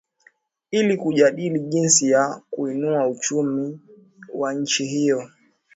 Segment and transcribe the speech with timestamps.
[0.71, 3.79] ili kudajili jinsi ya kuinua uchumi
[4.33, 5.29] wa nchi hiyo